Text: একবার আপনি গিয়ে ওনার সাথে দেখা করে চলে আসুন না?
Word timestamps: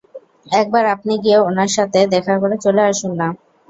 একবার 0.53 0.83
আপনি 0.95 1.13
গিয়ে 1.23 1.37
ওনার 1.41 1.69
সাথে 1.75 1.99
দেখা 2.13 2.33
করে 2.41 2.55
চলে 2.65 2.81
আসুন 2.91 3.11
না? 3.19 3.27